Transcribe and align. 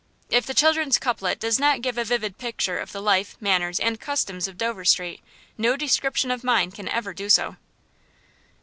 If 0.31 0.47
the 0.47 0.55
children's 0.55 0.97
couplet 0.97 1.39
does 1.39 1.59
not 1.59 1.83
give 1.83 1.95
a 1.95 2.03
vivid 2.03 2.39
picture 2.39 2.79
of 2.79 2.91
the 2.91 3.03
life, 3.03 3.37
manners, 3.39 3.79
and 3.79 3.99
customs 3.99 4.47
of 4.47 4.57
Dover 4.57 4.83
Street, 4.83 5.21
no 5.59 5.77
description 5.77 6.31
of 6.31 6.43
mine 6.43 6.71
can 6.71 6.89
ever 6.89 7.13
do 7.13 7.29
so. 7.29 7.57